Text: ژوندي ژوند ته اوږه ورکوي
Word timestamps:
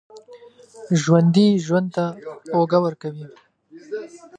ژوندي 1.01 1.47
ژوند 1.65 1.87
ته 1.95 2.05
اوږه 2.55 2.79
ورکوي 2.85 3.25